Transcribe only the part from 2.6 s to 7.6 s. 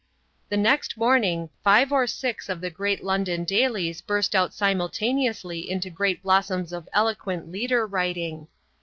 great London dailies burst out simultaneously into great blossoms of eloquent